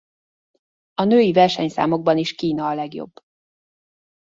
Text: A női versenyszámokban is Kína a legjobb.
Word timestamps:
A 0.93 1.03
női 1.03 1.31
versenyszámokban 1.31 2.17
is 2.17 2.35
Kína 2.35 2.67
a 2.67 2.73
legjobb. 2.73 3.11